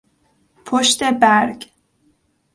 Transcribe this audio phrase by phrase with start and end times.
[0.65, 1.65] پشت برگ